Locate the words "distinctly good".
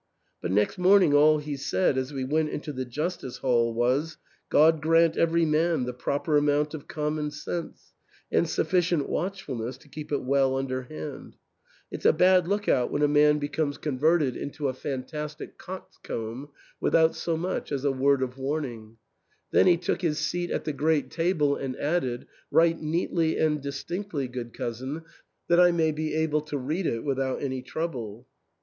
23.61-24.51